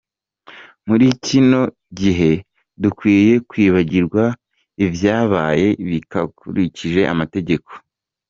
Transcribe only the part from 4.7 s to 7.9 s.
ivyabaye bitakurikije amategeko.